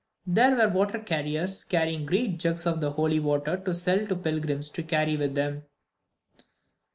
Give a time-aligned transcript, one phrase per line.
[0.25, 4.71] There were water carriers, carrying great jugs of the "holy water" to sell to pilgrims
[4.71, 5.65] to carry with them.